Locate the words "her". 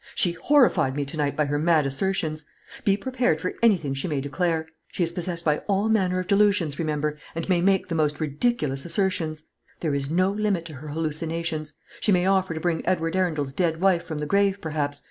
1.45-1.59, 10.73-10.87